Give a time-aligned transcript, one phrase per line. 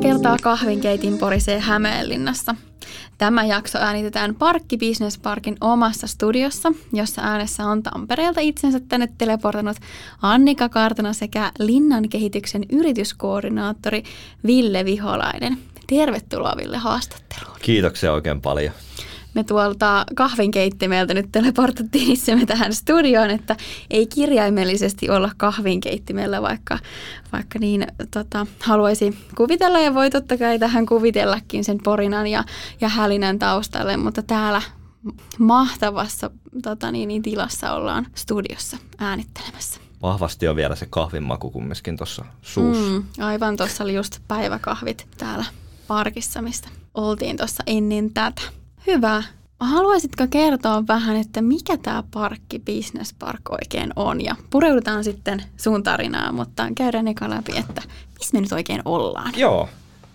[0.00, 2.54] kertaa kahvinkeitin porisee Hämeenlinnassa.
[3.18, 9.76] Tämä jakso äänitetään Parkki Business Parkin omassa studiossa, jossa äänessä on Tampereelta itsensä tänne teleportanut
[10.22, 14.02] Annika Kartana sekä Linnan kehityksen yrityskoordinaattori
[14.46, 15.58] Ville Viholainen.
[15.86, 17.56] Tervetuloa Ville haastatteluun.
[17.62, 18.74] Kiitoksia oikein paljon
[19.34, 23.56] me tuolta kahvinkeittimeltä nyt teleportattiin itsemme tähän studioon, että
[23.90, 26.78] ei kirjaimellisesti olla kahvinkeittimellä, vaikka,
[27.32, 32.44] vaikka niin tota, haluaisi kuvitella ja voi totta kai tähän kuvitellakin sen porinan ja,
[32.80, 34.62] ja hälinän taustalle, mutta täällä
[35.38, 36.30] mahtavassa
[36.62, 39.80] tota niin, niin, tilassa ollaan studiossa äänittelemässä.
[40.02, 42.90] Vahvasti on vielä se kahvinmaku kumminkin tuossa suussa.
[42.90, 45.44] Mm, aivan, tuossa oli just päiväkahvit täällä
[45.88, 48.42] parkissa, mistä oltiin tuossa ennen tätä.
[48.86, 49.22] Hyvä.
[49.60, 54.24] Haluaisitko kertoa vähän, että mikä tämä parkki Business Park oikein on?
[54.24, 57.82] Ja pureudutaan sitten sun tarinaan, mutta käydään eka läpi, että
[58.18, 59.32] missä me nyt oikein ollaan?
[59.36, 59.68] Joo.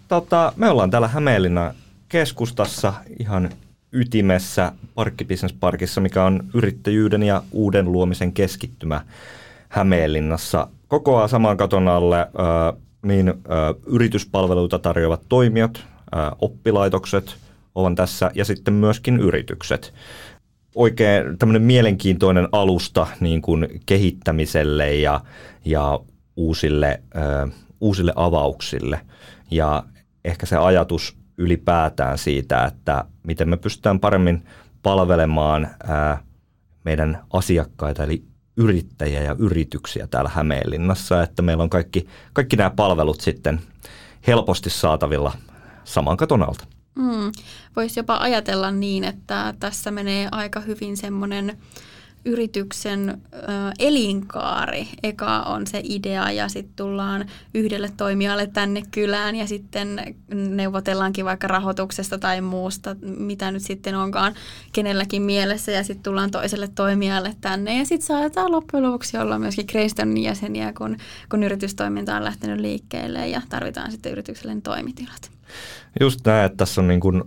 [0.08, 1.74] Tota, me ollaan täällä Hämeenlinnan
[2.10, 3.50] keskustassa ihan
[3.92, 9.02] ytimessä Parkki Business Parkissa, mikä on yrittäjyyden ja uuden luomisen keskittymä
[9.70, 10.68] Hämeenlinnassa.
[10.88, 13.36] Kokoaa saman katon alle äh, niin äh,
[13.86, 17.36] yrityspalveluita tarjoavat toimijat, äh, oppilaitokset–
[17.76, 19.94] on tässä ja sitten myöskin yritykset.
[20.76, 25.22] Oikein tämmöinen mielenkiintoinen alusta niin kuin kehittämiselle ja,
[25.66, 26.00] ja
[26.36, 27.48] uusille, ö,
[27.82, 29.02] uusille avauksille.
[29.52, 29.84] Ja
[30.26, 34.46] ehkä se ajatus ylipäätään siitä, että miten me pystytään paremmin
[34.84, 36.24] palvelemaan ää,
[36.84, 38.24] meidän asiakkaita, eli
[38.58, 43.60] yrittäjiä ja yrityksiä täällä Hämeenlinnassa, että meillä on kaikki, kaikki nämä palvelut sitten
[44.28, 45.34] helposti saatavilla
[45.84, 46.75] saman katon alta.
[46.96, 47.32] Mm.
[47.76, 51.58] Voisi jopa ajatella niin, että tässä menee aika hyvin semmoinen
[52.26, 53.38] yrityksen ö,
[53.80, 54.88] elinkaari.
[55.04, 61.48] Eka on se idea ja sitten tullaan yhdelle toimijalle tänne kylään ja sitten neuvotellaankin vaikka
[61.48, 64.34] rahoituksesta tai muusta, mitä nyt sitten onkaan
[64.74, 69.66] kenelläkin mielessä ja sitten tullaan toiselle toimijalle tänne ja sitten saadaan loppujen lopuksi olla myöskin
[69.72, 70.98] Greystonein jäseniä, kun,
[71.30, 75.32] kun yritystoiminta on lähtenyt liikkeelle ja tarvitaan sitten yritykselle toimitilat.
[76.00, 77.24] Just näin, että tässä on niin kuin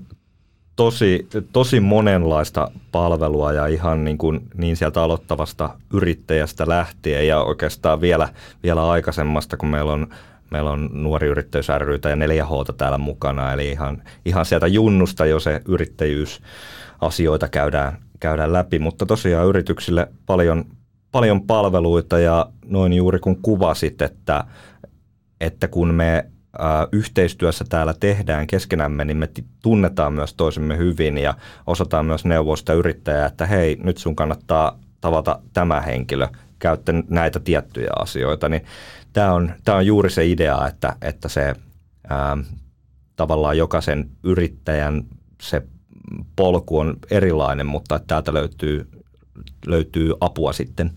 [0.77, 8.01] tosi, tosi monenlaista palvelua ja ihan niin, kuin niin sieltä aloittavasta yrittäjästä lähtien ja oikeastaan
[8.01, 8.29] vielä,
[8.63, 10.07] vielä aikaisemmasta, kun meillä on
[10.51, 15.61] Meillä on nuori yrittäjyys ja 4H täällä mukana, eli ihan, ihan sieltä junnusta jo se
[15.69, 16.41] yrittäjyys
[17.01, 20.65] asioita käydään, käydään läpi, mutta tosiaan yrityksille paljon,
[21.13, 24.45] paljon palveluita ja noin juuri kun kuvasit, että,
[25.41, 26.27] että kun me
[26.93, 29.29] yhteistyössä täällä tehdään keskenämme, niin me
[29.63, 31.35] tunnetaan myös toisemme hyvin ja
[31.67, 37.41] osataan myös neuvoa sitä yrittäjää, että hei, nyt sun kannattaa tavata tämä henkilö, käytte näitä
[37.41, 38.65] tiettyjä asioita, niin
[39.13, 41.55] tämä on, tämä on juuri se idea, että, että se
[42.09, 42.37] ää,
[43.17, 45.05] tavallaan jokaisen yrittäjän
[45.41, 45.63] se
[46.37, 48.89] polku on erilainen, mutta että täältä löytyy,
[49.67, 50.91] löytyy apua sitten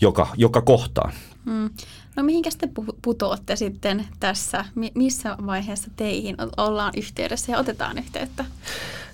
[0.00, 1.12] joka, joka kohtaan.
[1.44, 1.70] Hmm.
[2.18, 2.68] No mihinkä te
[3.02, 4.64] putoatte sitten tässä?
[4.94, 8.44] Missä vaiheessa teihin ollaan yhteydessä ja otetaan yhteyttä?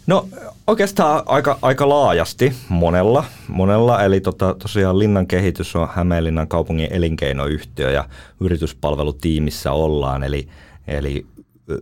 [0.07, 0.29] No
[0.67, 4.03] oikeastaan aika, aika laajasti monella, monella.
[4.03, 8.09] eli tota, tosiaan Linnan kehitys on Hämeenlinnan kaupungin elinkeinoyhtiö ja
[8.41, 10.49] yrityspalvelutiimissä ollaan, eli,
[10.87, 11.27] eli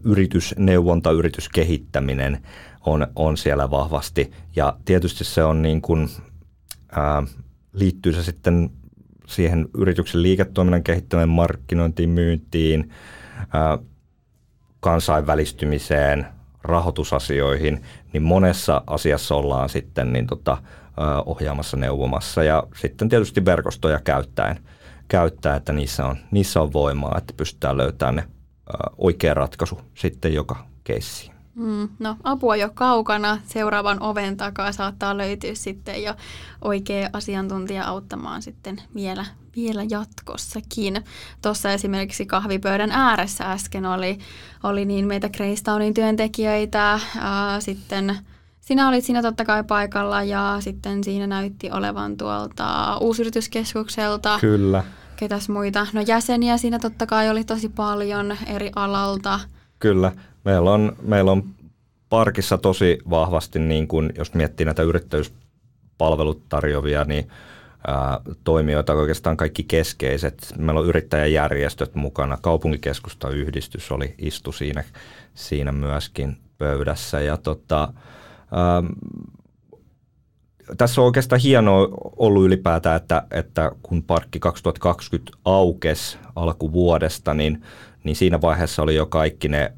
[0.05, 2.43] yritysneuvonta, yrityskehittäminen
[2.87, 6.09] on, on siellä vahvasti ja tietysti se on niin kuin,
[6.93, 7.23] ää,
[7.73, 8.71] liittyy se sitten
[9.35, 12.91] siihen yrityksen liiketoiminnan kehittämään markkinointiin, myyntiin,
[14.81, 16.27] kansainvälistymiseen,
[16.63, 17.83] rahoitusasioihin,
[18.13, 20.59] niin monessa asiassa ollaan sitten niin tota,
[21.27, 24.59] ohjaamassa, neuvomassa ja sitten tietysti verkostoja käyttäen,
[25.09, 28.25] käyttää, että niissä on, niissä on voimaa, että pystytään löytämään ne
[28.99, 31.32] oikea ratkaisu sitten joka keissiin.
[31.55, 36.15] Mm, no apua jo kaukana, seuraavan oven takaa saattaa löytyä sitten jo
[36.63, 39.25] oikea asiantuntija auttamaan sitten vielä,
[39.57, 41.05] vielä jatkossakin.
[41.43, 44.19] Tuossa esimerkiksi kahvipöydän ääressä äsken oli,
[44.63, 48.19] oli niin meitä Greystownin työntekijöitä, ää, sitten
[48.61, 54.39] sinä olit siinä totta kai paikalla ja sitten siinä näytti olevan tuolta uusyrityskeskukselta.
[54.41, 54.85] Kyllä.
[55.17, 55.87] Ketäs muita?
[55.93, 59.41] No jäseniä siinä totta kai oli tosi paljon eri alalta.
[59.83, 60.13] Kyllä.
[60.45, 61.43] Meillä on, meillä on
[62.09, 67.29] parkissa tosi vahvasti, niin kuin, jos miettii näitä yrittäjyyspalvelut tarjoavia, niin
[67.87, 70.55] ää, toimijoita oikeastaan kaikki keskeiset.
[70.59, 74.85] Meillä on yrittäjäjärjestöt mukana, kaupunkikeskustayhdistys oli, istu siinä,
[75.35, 77.21] siinä myöskin pöydässä.
[77.21, 77.93] Ja tota,
[78.53, 78.83] ää,
[80.79, 87.63] tässä on oikeastaan hienoa ollut ylipäätään, että, että kun parkki 2020 aukesi alkuvuodesta, niin,
[88.05, 89.73] niin siinä vaiheessa oli jo kaikki ne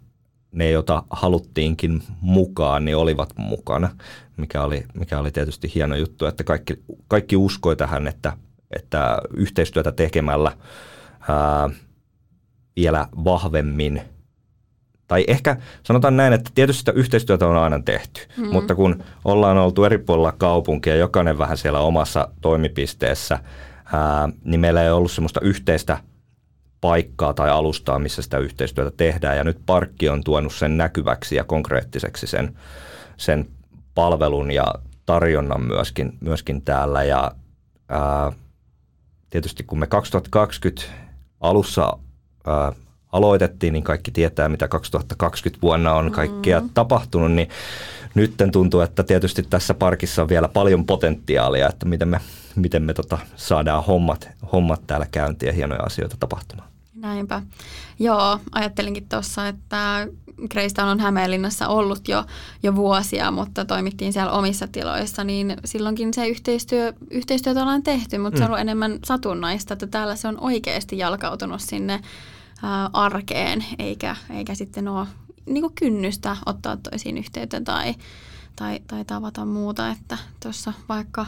[0.53, 3.91] ne, joita haluttiinkin mukaan, niin olivat mukana,
[4.37, 6.75] mikä oli, mikä oli tietysti hieno juttu, että kaikki,
[7.09, 8.32] kaikki uskoi tähän, että,
[8.76, 10.53] että yhteistyötä tekemällä
[11.29, 11.71] ää,
[12.76, 14.03] vielä vahvemmin–
[15.09, 18.53] tai ehkä sanotaan näin, että tietysti sitä yhteistyötä on aina tehty, mm.
[18.53, 23.38] mutta kun ollaan oltu eri puolilla kaupunkia, jokainen vähän siellä omassa toimipisteessä,
[23.93, 25.99] ää, niin meillä ei ollut semmoista yhteistä
[26.85, 29.37] paikkaa tai alustaa, missä sitä yhteistyötä tehdään.
[29.37, 32.57] Ja nyt parkki on tuonut sen näkyväksi ja konkreettiseksi sen,
[33.17, 33.49] sen
[33.95, 34.65] palvelun ja
[35.07, 37.03] tarjonnan myöskin, myöskin täällä.
[37.03, 37.33] Ja
[37.89, 38.33] ää,
[39.31, 40.83] tietysti kun me 2020
[41.41, 41.99] alussa
[42.47, 42.73] ää,
[43.13, 46.71] aloitettiin, niin kaikki tietää, mitä 2020 vuonna on kaikkea mm.
[46.75, 47.49] tapahtunut, niin
[48.15, 52.21] nyt tuntuu, että tietysti tässä parkissa on vielä paljon potentiaalia, että miten me,
[52.57, 56.74] miten me tota saadaan hommat, hommat täällä käyntiin ja hienoja asioita tapahtumaan.
[57.05, 57.43] Näinpä.
[57.99, 60.09] Joo, ajattelinkin tuossa, että
[60.51, 62.25] Greystone on Hämeenlinnassa ollut jo,
[62.62, 68.37] jo vuosia, mutta toimittiin siellä omissa tiloissa, niin silloinkin se yhteistyö, yhteistyötä ollaan tehty, mutta
[68.37, 68.39] mm.
[68.39, 72.01] se on ollut enemmän satunnaista, että täällä se on oikeasti jalkautunut sinne
[72.62, 75.07] ää, arkeen, eikä, eikä sitten ole
[75.47, 77.95] niin kynnystä ottaa toisiin yhteyttä tai,
[78.57, 81.27] tai, tai tavata muuta, että tuossa vaikka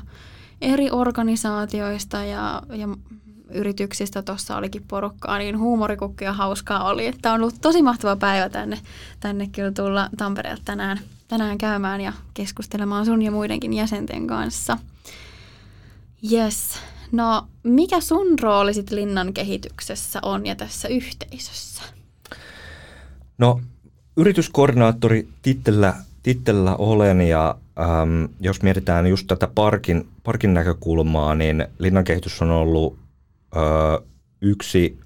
[0.60, 2.88] eri organisaatioista ja, ja
[3.50, 7.06] yrityksistä tuossa olikin porukkaa, niin huumorikukkia hauskaa oli.
[7.06, 8.78] Että on ollut tosi mahtava päivä tänne,
[9.20, 14.78] tänne kyllä tulla Tampereelta tänään, tänään käymään ja keskustelemaan sun ja muidenkin jäsenten kanssa.
[16.32, 16.78] Yes.
[17.12, 21.82] No, mikä sun rooli sit linnan kehityksessä on ja tässä yhteisössä?
[23.38, 23.60] No,
[24.16, 32.04] yrityskoordinaattori tittellä, tittellä olen ja äm, jos mietitään just tätä parkin, parkin näkökulmaa, niin linnan
[32.04, 33.05] kehitys on ollut
[34.40, 35.00] yksi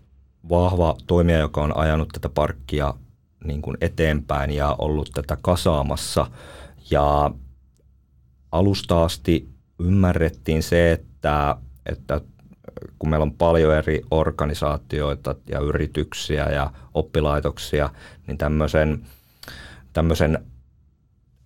[0.49, 2.95] vahva toimija, joka on ajanut tätä parkkia
[3.45, 6.27] niin kuin eteenpäin ja ollut tätä kasaamassa.
[6.91, 7.31] Ja
[8.53, 9.49] alusta asti
[9.79, 11.57] ymmärrettiin se, että
[11.87, 12.21] että
[12.99, 17.91] kun meillä on paljon eri organisaatioita ja yrityksiä ja oppilaitoksia,
[18.27, 19.07] niin tämmöisen,
[19.93, 20.45] tämmöisen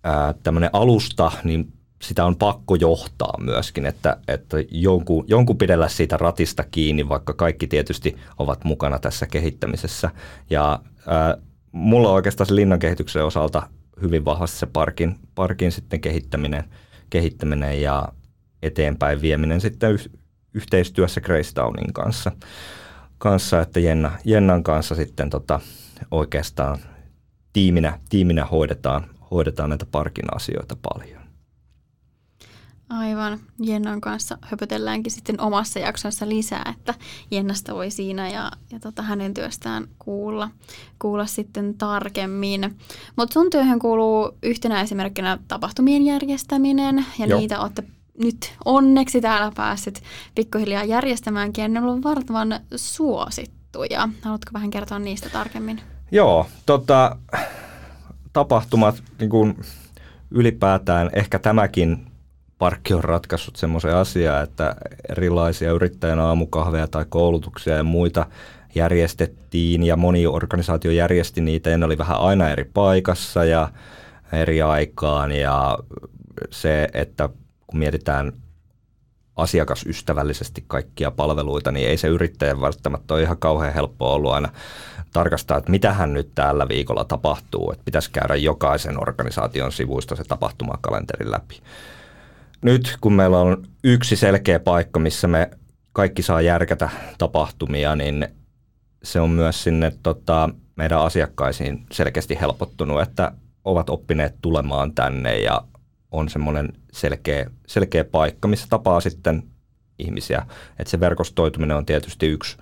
[0.03, 0.33] ää,
[0.73, 1.73] alusta, niin
[2.07, 7.67] sitä on pakko johtaa myöskin, että, että jonkun, jonkun pidellä siitä ratista kiinni, vaikka kaikki
[7.67, 10.09] tietysti ovat mukana tässä kehittämisessä.
[10.49, 11.37] Ja ää,
[11.71, 13.69] mulla on oikeastaan se linnan kehityksen osalta
[14.01, 16.63] hyvin vahvasti se parkin, parkin sitten kehittäminen,
[17.09, 18.07] kehittäminen ja
[18.61, 19.99] eteenpäin vieminen sitten
[20.53, 22.31] yhteistyössä Greystownin kanssa,
[23.17, 25.59] kanssa että Jenna, Jennan kanssa sitten tota,
[26.11, 26.79] oikeastaan
[27.53, 31.24] tiiminä, tiiminä hoidetaan, hoidetaan näitä parkin asioita paljon.
[32.89, 33.39] Aivan.
[33.59, 36.93] Jennan kanssa höpötelläänkin sitten omassa jaksossa lisää, että
[37.31, 40.49] Jennasta voi siinä ja, ja tota hänen työstään kuulla,
[40.99, 42.77] kuulla sitten tarkemmin.
[43.15, 47.39] Mutta sun työhön kuuluu yhtenä esimerkkinä tapahtumien järjestäminen ja Joo.
[47.39, 47.83] niitä olette
[48.23, 50.03] nyt onneksi täällä päässyt
[50.35, 54.09] pikkuhiljaa järjestämäänkin ja ne on vartavan suosittuja.
[54.21, 55.81] Haluatko vähän kertoa niistä tarkemmin?
[56.11, 57.17] Joo, tota,
[58.33, 59.57] tapahtumat niin kuin
[60.31, 62.14] ylipäätään, ehkä tämäkin
[62.57, 64.75] parkki on ratkaissut semmoisen asian, että
[65.09, 68.25] erilaisia yrittäjän aamukahveja tai koulutuksia ja muita
[68.75, 73.69] järjestettiin ja moni organisaatio järjesti niitä ja ne oli vähän aina eri paikassa ja
[74.33, 75.77] eri aikaan ja
[76.51, 77.29] se, että
[77.67, 78.33] kun mietitään
[79.35, 84.49] asiakasystävällisesti kaikkia palveluita, niin ei se yrittäjän välttämättä ole ihan kauhean helppoa ollut aina
[85.13, 91.31] tarkastaa, että mitähän nyt tällä viikolla tapahtuu, että pitäisi käydä jokaisen organisaation sivuista se tapahtumakalenteri
[91.31, 91.61] läpi.
[92.61, 95.49] Nyt kun meillä on yksi selkeä paikka, missä me
[95.93, 98.27] kaikki saa järkätä tapahtumia, niin
[99.03, 103.31] se on myös sinne tota, meidän asiakkaisiin selkeästi helpottunut, että
[103.65, 105.61] ovat oppineet tulemaan tänne ja
[106.11, 109.43] on semmoinen selkeä, selkeä paikka, missä tapaa sitten
[109.99, 110.45] ihmisiä.
[110.79, 112.57] Et se verkostoituminen on tietysti yksi,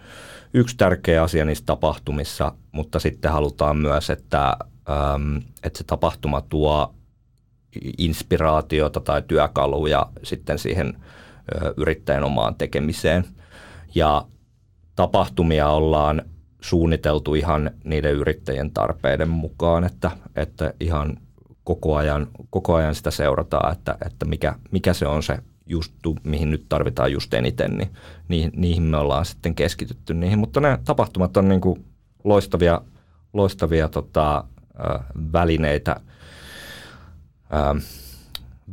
[0.53, 4.57] yksi tärkeä asia niissä tapahtumissa, mutta sitten halutaan myös, että,
[4.89, 6.95] äm, että se tapahtuma tuo
[7.97, 10.97] inspiraatiota tai työkaluja sitten siihen
[11.77, 13.25] yrittäjän omaan tekemiseen.
[13.95, 14.25] Ja
[14.95, 16.21] tapahtumia ollaan
[16.61, 21.17] suunniteltu ihan niiden yrittäjien tarpeiden mukaan, että, että ihan
[21.63, 26.51] koko ajan, koko ajan sitä seurataan, että, että mikä, mikä se on se justu, mihin
[26.51, 27.89] nyt tarvitaan just eniten, niin
[28.27, 30.39] niihin, niihin me ollaan sitten keskitytty niihin.
[30.39, 31.85] Mutta ne tapahtumat on niin kuin
[32.23, 32.81] loistavia,
[33.33, 34.43] loistavia tota,
[35.33, 36.01] välineitä
[37.53, 37.75] ä,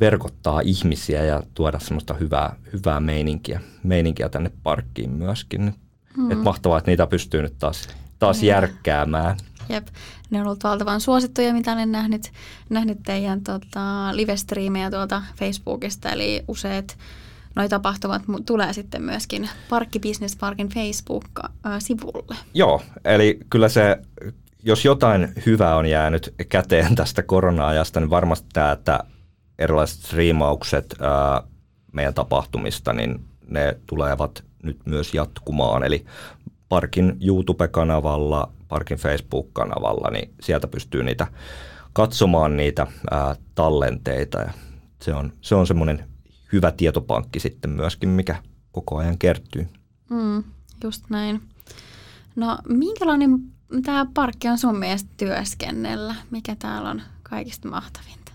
[0.00, 5.74] verkottaa ihmisiä ja tuoda semmoista hyvää, hyvää meininkiä, meininkiä tänne parkkiin myöskin.
[6.16, 6.30] Mm.
[6.30, 8.46] Et mahtavaa, että niitä pystyy nyt taas, taas mm.
[8.46, 9.36] järkkäämään.
[9.68, 9.86] Jep,
[10.30, 12.32] ne on ollut valtavan suosittuja, mitä olen nähnyt,
[12.70, 16.98] nähnyt teidän tota, live-striimejä tuolta Facebookista, eli useat
[17.56, 22.36] noi tapahtumat tulee sitten myöskin Parkki Business Parkin Facebook-sivulle.
[22.54, 23.98] Joo, eli kyllä se,
[24.62, 29.04] jos jotain hyvää on jäänyt käteen tästä korona-ajasta, niin varmasti tämä, että
[29.58, 31.42] erilaiset striimaukset ää,
[31.92, 35.84] meidän tapahtumista, niin ne tulevat nyt myös jatkumaan.
[35.84, 36.04] Eli
[36.68, 41.26] Parkin YouTube-kanavalla, Parkin Facebook-kanavalla, niin sieltä pystyy niitä
[41.92, 44.38] katsomaan niitä ää, tallenteita.
[44.38, 44.52] Ja
[45.02, 46.04] se on, se on semmoinen
[46.52, 48.36] hyvä tietopankki sitten myöskin, mikä
[48.72, 49.66] koko ajan kertyy.
[50.10, 50.44] Mm,
[50.84, 51.40] just näin.
[52.36, 53.38] No minkälainen
[53.82, 56.14] tämä parkki on sun mielestä työskennellä?
[56.30, 58.32] Mikä täällä on kaikista mahtavinta?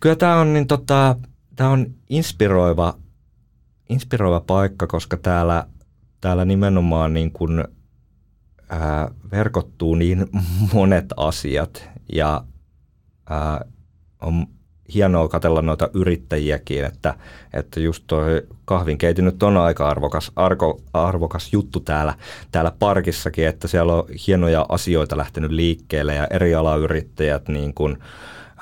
[0.00, 1.16] Kyllä tämä on, niin tota,
[1.56, 2.98] tämä on inspiroiva,
[3.88, 5.66] inspiroiva paikka, koska täällä,
[6.20, 7.64] täällä nimenomaan niin kuin,
[8.68, 10.26] ää, verkottuu niin
[10.74, 12.44] monet asiat ja
[13.30, 13.64] ää,
[14.20, 14.46] on
[14.94, 17.14] hienoa katella noita yrittäjiäkin, että,
[17.52, 18.20] että just tuo
[18.64, 22.14] kahvinkeitin nyt on aika arvokas, arko, arvokas juttu täällä,
[22.52, 27.98] täällä parkissakin, että siellä on hienoja asioita lähtenyt liikkeelle ja eri alayrittäjät niin kuin,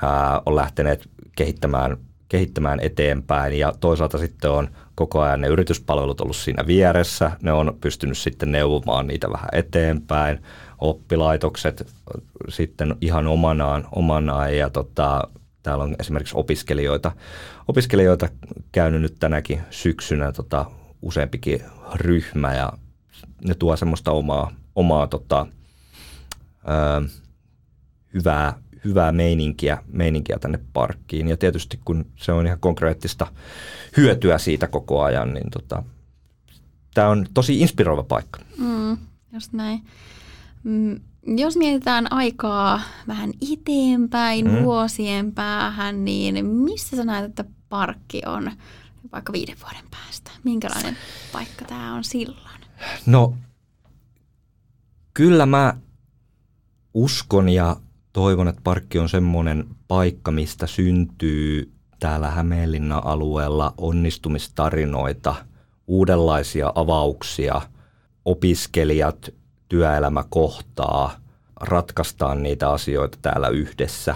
[0.03, 1.97] ää, on lähteneet kehittämään,
[2.29, 7.77] kehittämään eteenpäin ja toisaalta sitten on koko ajan ne yrityspalvelut ollut siinä vieressä, ne on
[7.81, 10.39] pystynyt sitten neuvomaan niitä vähän eteenpäin,
[10.79, 11.87] oppilaitokset
[12.49, 15.21] sitten ihan omanaan, omanaan ja tota,
[15.65, 17.11] Täällä on esimerkiksi opiskelijoita,
[17.67, 18.29] opiskelijoita
[18.71, 20.65] käynyt nyt tänäkin syksynä tota,
[21.01, 21.61] useampikin
[21.93, 22.73] ryhmä ja
[23.47, 25.47] ne tuo semmoista omaa, omaa tota,
[26.47, 27.09] ö,
[28.13, 28.53] hyvää,
[28.83, 31.27] hyvää meininkiä, meininkiä tänne parkkiin.
[31.27, 33.27] Ja tietysti kun se on ihan konkreettista
[33.97, 35.83] hyötyä siitä koko ajan, niin tota,
[36.93, 38.39] tämä on tosi inspiroiva paikka.
[38.57, 38.97] Mm,
[39.33, 39.81] just näin.
[40.65, 40.99] Mm,
[41.37, 44.63] jos mietitään aikaa vähän eteenpäin, mm.
[44.63, 48.51] vuosien päähän, niin missä sä näet, että parkki on
[49.11, 50.31] vaikka viiden vuoden päästä?
[50.43, 50.97] Minkälainen
[51.31, 52.61] paikka tämä on silloin?
[53.05, 53.33] No,
[55.13, 55.77] kyllä mä
[56.93, 57.75] uskon ja
[58.13, 65.35] toivon, että parkki on semmoinen paikka, mistä syntyy täällä Hämeenlinnan alueella onnistumistarinoita,
[65.87, 67.61] uudenlaisia avauksia,
[68.25, 69.29] opiskelijat
[69.69, 71.15] työelämä kohtaa,
[71.61, 74.15] ratkaistaan niitä asioita täällä yhdessä.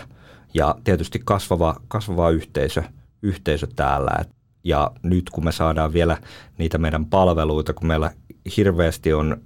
[0.53, 2.84] Ja tietysti kasvava, kasvava yhteisö,
[3.22, 4.12] yhteisö täällä.
[4.63, 6.18] Ja nyt kun me saadaan vielä
[6.58, 8.12] niitä meidän palveluita, kun meillä
[8.58, 9.41] hirveästi on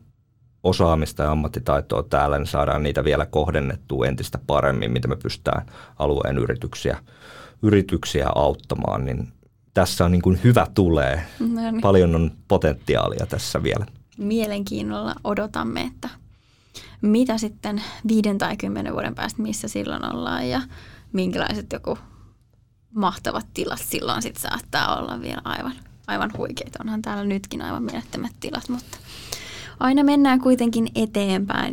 [0.64, 5.66] osaamista ja ammattitaitoa täällä, niin saadaan niitä vielä kohdennettua entistä paremmin, miten me pystytään
[6.00, 6.98] alueen yrityksiä,
[7.62, 9.28] yrityksiä auttamaan, niin
[9.74, 11.24] tässä on niin kuin hyvä tulee.
[11.40, 11.82] No niin.
[11.82, 13.86] Paljon on potentiaalia tässä vielä
[14.18, 16.10] mielenkiinnolla odotamme, että
[17.02, 20.62] mitä sitten viiden tai kymmenen vuoden päästä, missä silloin ollaan ja
[21.14, 21.98] minkälaiset joku
[22.96, 25.74] mahtavat tilat silloin sitten saattaa olla vielä aivan,
[26.08, 26.80] aivan huikeita.
[26.82, 28.98] Onhan täällä nytkin aivan mielettömät tilat, mutta
[29.80, 31.72] aina mennään kuitenkin eteenpäin.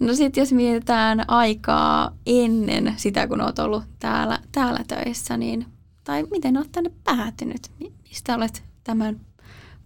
[0.00, 5.66] No sitten jos mietitään aikaa ennen sitä, kun olet ollut täällä, täällä töissä, niin
[6.04, 7.70] tai miten olet tänne päätynyt?
[8.08, 9.20] Mistä olet tämän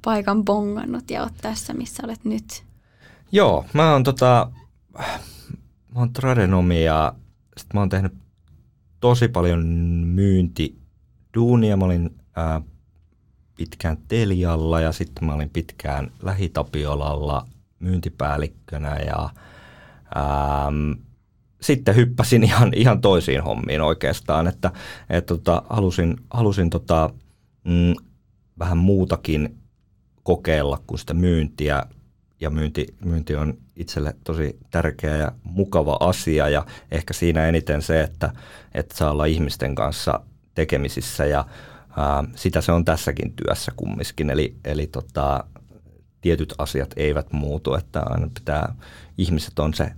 [0.04, 2.64] paikan bongannut ja oot tässä, missä olet nyt?
[3.32, 4.50] Joo, mä oon tota,
[5.94, 7.14] mä oon tradenomi ja
[7.56, 8.12] sit mä oon tehnyt
[9.00, 9.66] tosi paljon
[10.06, 10.78] myynti
[11.34, 11.76] duunia.
[11.76, 12.60] Mä olin ää,
[13.56, 17.46] pitkään Telialla ja sitten mä olin pitkään Lähitapiolalla
[17.78, 19.30] myyntipäällikkönä ja
[20.14, 20.72] ää,
[21.60, 24.72] sitten hyppäsin ihan, ihan toisiin hommiin oikeastaan, että
[25.10, 27.10] et, tota, halusin, halusin tota,
[27.64, 27.94] mm,
[28.58, 29.63] vähän muutakin
[30.24, 31.82] kokeilla kuin sitä myyntiä.
[32.40, 38.00] Ja myynti, myynti on itselle tosi tärkeä ja mukava asia ja ehkä siinä eniten se,
[38.00, 38.32] että,
[38.74, 40.20] että saa olla ihmisten kanssa
[40.54, 41.44] tekemisissä ja
[41.96, 44.30] ää, sitä se on tässäkin työssä kumminkin.
[44.30, 45.44] Eli, eli tota,
[46.20, 48.74] tietyt asiat eivät muutu, että aina pitää,
[49.18, 49.92] ihmiset on se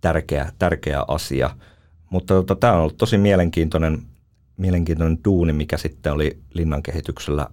[0.00, 1.50] tärkeä, tärkeä asia.
[2.10, 4.02] Mutta tota, tämä on ollut tosi mielenkiintoinen,
[4.56, 7.46] mielenkiintoinen duuni, mikä sitten oli linnan kehityksellä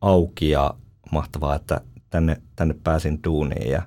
[0.00, 0.74] auki ja
[1.12, 3.82] mahtavaa, että tänne, tänne pääsin duuniin ja,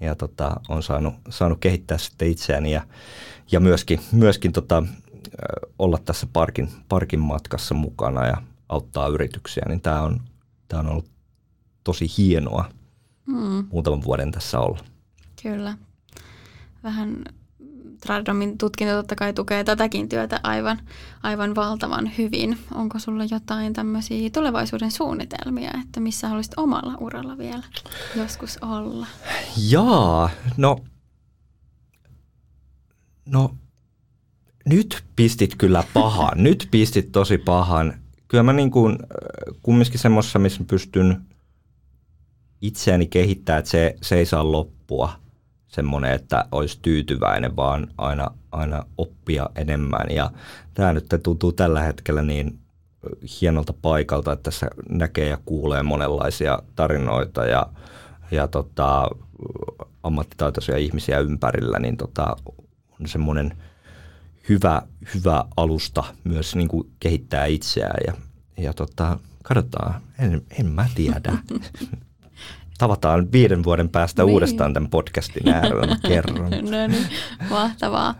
[0.00, 2.82] ja tota, on saanut, saanut kehittää sitten itseäni ja,
[3.52, 4.82] ja myöskin, myöskin tota,
[5.78, 10.20] olla tässä parkin, parkin matkassa mukana ja auttaa yrityksiä, niin tämä on,
[10.68, 11.10] tämä on ollut
[11.84, 12.70] tosi hienoa
[13.26, 13.66] mm.
[13.72, 14.78] muutaman vuoden tässä olla.
[15.42, 15.78] Kyllä.
[16.82, 17.24] Vähän
[18.06, 20.80] Tradomin tutkinto totta kai tukee tätäkin työtä aivan,
[21.22, 22.58] aivan valtavan hyvin.
[22.74, 27.62] Onko sulla jotain tämmöisiä tulevaisuuden suunnitelmia, että missä haluaisit omalla uralla vielä
[28.16, 29.06] joskus olla?
[29.68, 30.78] Jaa, no,
[33.26, 33.54] no
[34.64, 36.32] nyt pistit kyllä pahan.
[36.42, 37.94] nyt pistit tosi pahan.
[38.28, 38.98] Kyllä mä niin kuin,
[39.62, 41.24] kumminkin semmoisessa, missä pystyn
[42.60, 45.23] itseäni kehittää, että se, se ei saa loppua
[45.74, 50.06] semmoinen, että olisi tyytyväinen, vaan aina, aina oppia enemmän.
[50.10, 50.30] Ja
[50.74, 52.58] tämä nyt tuntuu tällä hetkellä niin
[53.40, 57.66] hienolta paikalta, että tässä näkee ja kuulee monenlaisia tarinoita ja,
[58.30, 59.08] ja tota,
[60.02, 62.36] ammattitaitoisia ihmisiä ympärillä, niin tota,
[63.00, 63.56] on semmoinen
[64.48, 64.82] hyvä,
[65.14, 68.12] hyvä alusta myös niin kuin kehittää itseään ja,
[68.64, 71.32] ja tota, katsotaan, en, en mä tiedä.
[72.78, 74.32] tavataan viiden vuoden päästä niin.
[74.32, 76.50] uudestaan tämän podcastin äärellä, kerron.
[76.70, 77.06] no niin,
[77.50, 78.14] mahtavaa.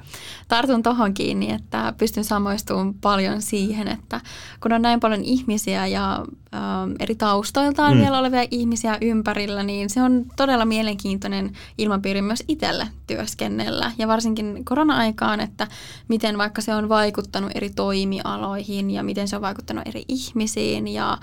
[0.49, 4.21] Tartun tuohon kiinni, että pystyn samoistumaan paljon siihen, että
[4.61, 6.15] kun on näin paljon ihmisiä ja
[6.55, 6.59] ä,
[7.01, 8.01] eri taustoiltaan mm.
[8.01, 13.93] vielä olevia ihmisiä ympärillä, niin se on todella mielenkiintoinen ilmapiiri myös itselle työskennellä.
[13.99, 15.67] Ja varsinkin korona-aikaan, että
[16.09, 21.19] miten vaikka se on vaikuttanut eri toimialoihin ja miten se on vaikuttanut eri ihmisiin ja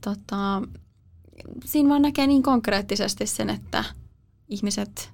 [0.00, 0.62] tota,
[1.64, 3.84] siinä vaan näkee niin konkreettisesti sen, että
[4.48, 5.12] ihmiset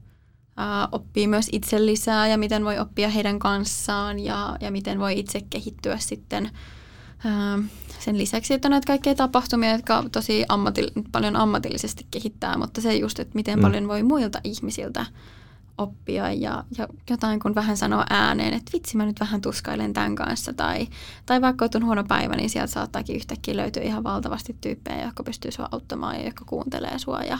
[0.56, 5.18] ää, oppii myös itse lisää ja miten voi oppia heidän kanssaan ja, ja miten voi
[5.18, 6.50] itse kehittyä sitten
[7.24, 7.58] ää,
[7.98, 12.96] sen lisäksi, että on näitä kaikkia tapahtumia, jotka tosi ammati, paljon ammatillisesti kehittää, mutta se
[12.96, 13.62] just, että miten mm.
[13.62, 15.06] paljon voi muilta ihmisiltä
[15.78, 20.14] oppia ja, ja jotain kun vähän sanoo ääneen, että vitsi mä nyt vähän tuskailen tämän
[20.14, 20.86] kanssa tai,
[21.26, 25.52] tai vaikka on huono päivä, niin sieltä saattaakin yhtäkkiä löytyä ihan valtavasti tyyppejä, jotka pystyy
[25.52, 27.38] sua auttamaan ja jotka kuuntelee sua ja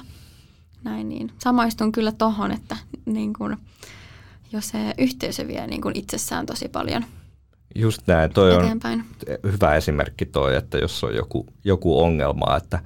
[0.84, 1.08] näin.
[1.08, 2.76] Niin samaistun kyllä tohon, että
[3.06, 3.56] niin kun,
[4.52, 7.04] jos se yhteisö vie niin kun itsessään tosi paljon
[7.74, 9.04] Just näin, toi eteenpäin.
[9.44, 12.78] on hyvä esimerkki toi, että jos on joku, joku ongelma, että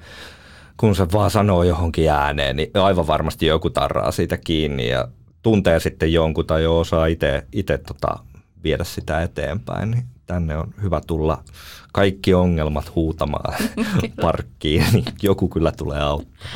[0.76, 5.08] kun se vaan sanoo johonkin ääneen, niin aivan varmasti joku tarraa siitä kiinni ja
[5.42, 7.06] tuntee sitten jonkun tai jo osaa
[7.52, 8.18] itse tota,
[8.62, 11.44] viedä sitä eteenpäin, niin tänne on hyvä tulla
[11.92, 13.54] kaikki ongelmat huutamaan
[14.22, 16.48] parkkiin, niin joku kyllä tulee auttaa.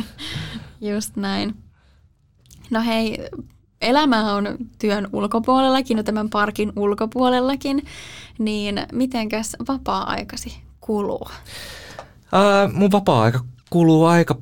[0.80, 1.54] Just näin.
[2.70, 3.18] No hei,
[3.80, 4.44] elämä on
[4.78, 7.82] työn ulkopuolellakin, no tämän parkin ulkopuolellakin,
[8.38, 11.28] niin mitenkäs vapaa-aikasi kuluu?
[12.32, 14.38] Ää, mun vapaa-aika kuluu aika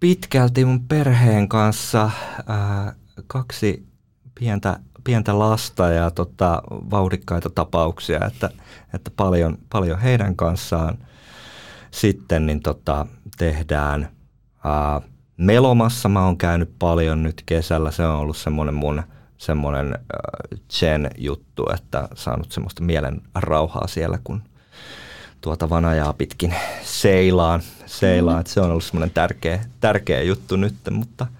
[0.00, 2.10] pitkälti mun perheen kanssa.
[2.46, 2.94] Ää,
[3.26, 3.86] kaksi
[4.38, 8.50] pientä, pientä lasta ja tota, vauhdikkaita tapauksia, että,
[8.94, 10.98] että paljon, paljon heidän kanssaan
[11.90, 13.06] sitten niin tota,
[13.38, 14.08] tehdään
[14.64, 15.00] ää,
[15.36, 16.08] melomassa.
[16.08, 17.90] Mä oon käynyt paljon nyt kesällä.
[17.90, 19.02] Se on ollut semmoinen mun
[19.38, 19.98] semmoinen
[20.70, 24.42] chen juttu, että saanut semmoista mielen rauhaa siellä, kun
[25.40, 27.60] tuota vanajaa pitkin seilaan.
[27.86, 28.42] seilaan.
[28.42, 28.46] Mm.
[28.46, 31.26] Se on ollut semmoinen tärkeä, tärkeä juttu nyt, mutta–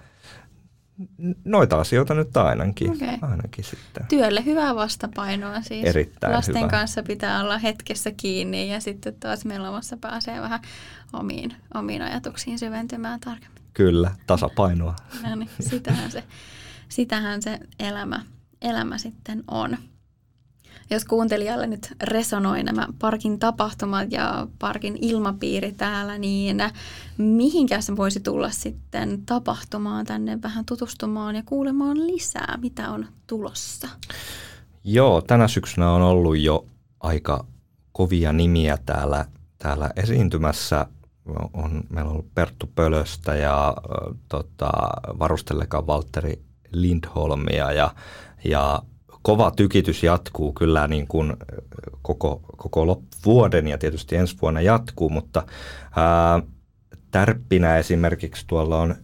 [1.45, 3.17] noita asioita nyt ainakin, okay.
[3.21, 4.05] ainakin sitten.
[4.09, 5.85] Työlle hyvää vastapainoa siis.
[5.85, 6.67] Erittäin Lasten hyvä.
[6.67, 10.59] kanssa pitää olla hetkessä kiinni ja sitten taas melomassa pääsee vähän
[11.13, 13.61] omiin, omiin ajatuksiin syventymään tarkemmin.
[13.73, 14.95] Kyllä, tasapainoa.
[15.23, 16.23] No niin, sitähän se,
[16.89, 18.21] sitähän se elämä,
[18.61, 19.77] elämä sitten on
[20.89, 26.57] jos kuuntelijalle nyt resonoi nämä parkin tapahtumat ja parkin ilmapiiri täällä, niin
[27.17, 33.87] mihinkä se voisi tulla sitten tapahtumaan tänne vähän tutustumaan ja kuulemaan lisää, mitä on tulossa?
[34.83, 36.65] Joo, tänä syksynä on ollut jo
[36.99, 37.45] aika
[37.91, 39.25] kovia nimiä täällä,
[39.57, 40.85] täällä esiintymässä.
[41.53, 44.71] On, meillä on ollut Perttu Pölöstä ja äh, tota,
[45.19, 47.95] varustellekaan Valtteri Lindholmia ja,
[48.43, 48.83] ja
[49.25, 51.33] kova tykitys jatkuu kyllä niin kuin
[52.01, 55.43] koko, koko vuoden ja tietysti ensi vuonna jatkuu, mutta
[55.95, 56.41] ää,
[57.11, 58.95] tärppinä esimerkiksi tuolla on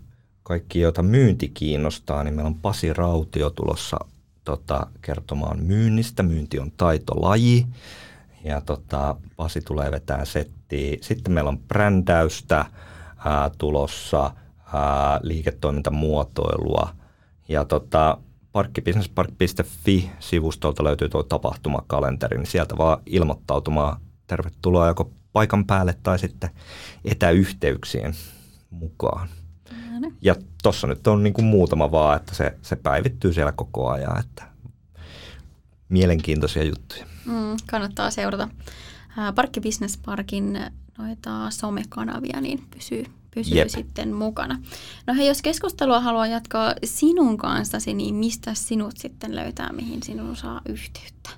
[0.43, 3.97] kaikki, joita myynti kiinnostaa, niin meillä on Pasi Rautio tulossa
[4.43, 6.23] tota, kertomaan myynnistä.
[6.23, 7.65] Myynti on taitolaji
[8.43, 10.97] ja tota, Pasi tulee vetää settiä.
[11.01, 12.65] Sitten meillä on brändäystä
[13.25, 14.31] ää, tulossa,
[14.73, 16.89] ää, liiketoimintamuotoilua
[17.47, 18.17] ja tota,
[18.51, 26.49] parkkibusinesspark.fi-sivustolta löytyy tuo tapahtumakalenteri, niin sieltä vaan ilmoittautumaan tervetuloa joko paikan päälle tai sitten
[27.05, 28.13] etäyhteyksien
[28.69, 29.29] mukaan.
[29.99, 30.11] No.
[30.21, 34.19] Ja tuossa nyt on niin kuin muutama vaan, että se, se päivittyy siellä koko ajan,
[34.19, 34.43] että
[35.89, 37.05] mielenkiintoisia juttuja.
[37.25, 38.49] Mm, kannattaa seurata
[39.35, 40.59] Parkki Business Parkin
[40.97, 43.69] noita somekanavia, niin pysyy, pysyy Jep.
[43.69, 44.59] sitten mukana.
[45.07, 50.35] No hei, jos keskustelua haluaa jatkaa sinun kanssasi, niin mistä sinut sitten löytää, mihin sinun
[50.35, 51.29] saa yhteyttä?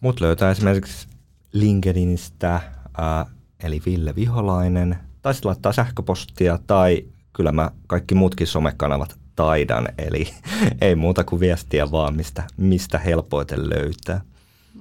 [0.00, 1.08] Mut löytää esimerkiksi
[1.52, 2.60] LinkedInistä,
[2.98, 3.26] ää,
[3.62, 10.34] eli Ville Viholainen, tai sitten laittaa sähköpostia, tai kyllä mä kaikki muutkin somekanavat taidan, eli
[10.80, 14.20] ei muuta kuin viestiä vaan, mistä, mistä helpoiten löytää.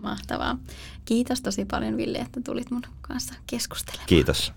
[0.01, 0.57] Mahtavaa.
[1.05, 4.07] Kiitos tosi paljon Ville, että tulit mun kanssa keskustelemaan.
[4.07, 4.53] Kiitos.